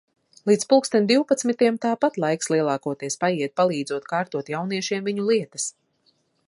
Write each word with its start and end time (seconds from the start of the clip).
Līdz 0.49 0.63
pulksten 0.71 1.09
divpadsmitiem 1.11 1.77
tāpat 1.83 2.17
laiks 2.25 2.51
lielākoties 2.55 3.21
paiet, 3.25 3.55
palīdzot 3.63 4.09
kārtot 4.15 4.53
jauniešiem 4.57 5.11
viņu 5.11 5.29
lietas. 5.31 5.73